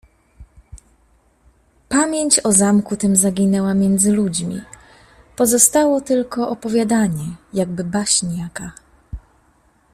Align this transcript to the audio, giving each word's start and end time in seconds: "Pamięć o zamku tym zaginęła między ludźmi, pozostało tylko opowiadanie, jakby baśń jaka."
"Pamięć 1.89 2.39
o 2.43 2.51
zamku 2.51 2.97
tym 2.97 3.15
zaginęła 3.15 3.73
między 3.73 4.11
ludźmi, 4.11 4.61
pozostało 5.35 6.01
tylko 6.01 6.49
opowiadanie, 6.49 7.25
jakby 7.53 7.83
baśń 7.83 8.37
jaka." 8.37 8.71